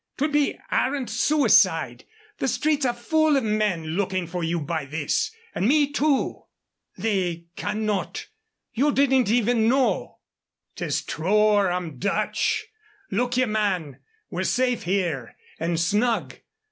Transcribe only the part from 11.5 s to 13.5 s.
I'm Dutch. Look ye,